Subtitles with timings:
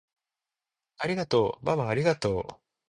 [0.97, 2.61] ありがとうままありがとう！